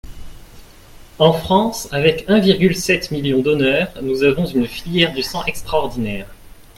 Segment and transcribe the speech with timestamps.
[1.19, 6.25] En France, avec un virgule sept million donneurs, nous avons une filière du sang extraordinaire.